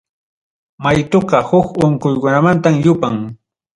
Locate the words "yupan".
2.85-3.15